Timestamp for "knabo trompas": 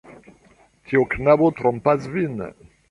1.13-2.13